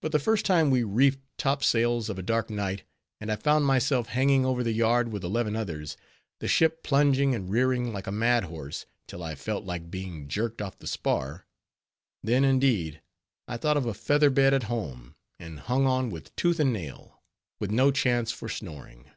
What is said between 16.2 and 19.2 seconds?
tooth and nail; with no chance for snoring.